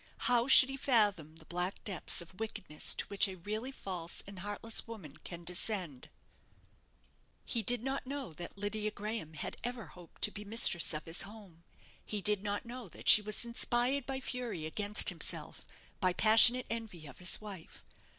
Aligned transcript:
How 0.25 0.47
should 0.47 0.69
he 0.69 0.77
fathom 0.77 1.35
the 1.35 1.45
black 1.45 1.83
depths 1.83 2.21
of 2.23 2.39
wickedness 2.39 2.95
to 2.95 3.05
which 3.05 3.27
a 3.27 3.35
really 3.37 3.69
false 3.71 4.23
and 4.25 4.39
heartless 4.39 4.87
woman 4.87 5.17
can 5.17 5.43
descend? 5.43 6.09
He 7.45 7.61
did 7.61 7.83
not 7.83 8.07
know 8.07 8.33
that 8.33 8.57
Lydia 8.57 8.89
Graham 8.89 9.35
had 9.35 9.57
ever 9.63 9.85
hoped 9.85 10.23
to 10.23 10.31
be 10.31 10.43
mistress 10.43 10.95
of 10.95 11.05
his 11.05 11.21
home. 11.21 11.63
He 12.03 12.19
did 12.19 12.41
not 12.41 12.65
know 12.65 12.87
that 12.89 13.07
she 13.07 13.21
was 13.21 13.45
inspired 13.45 14.07
by 14.07 14.19
fury 14.21 14.65
against 14.65 15.09
himself 15.09 15.67
by 15.99 16.13
passionate 16.13 16.65
envy 16.71 17.05
of 17.05 17.19
his 17.19 17.39
wife. 17.39 17.83